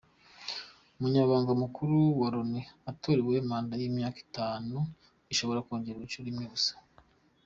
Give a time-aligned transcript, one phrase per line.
[0.97, 2.61] Umunyamabanga Mukuru wa Loni
[2.91, 4.77] atorerwa manda y’imyaka itanu
[5.33, 6.73] ishobora kongerwa inshuro imwe gusa.